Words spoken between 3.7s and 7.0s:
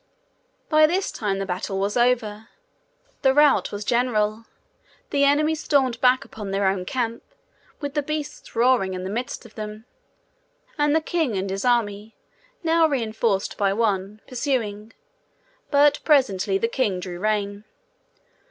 was general. The enemy stormed back upon their own